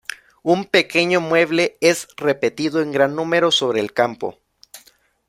[0.41, 4.39] Un pequeño mueble es repetido en gran número sobre el campo.